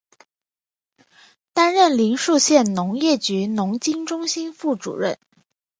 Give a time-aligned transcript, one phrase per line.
[1.53, 5.19] 担任临沭县农业局农经中心副主任。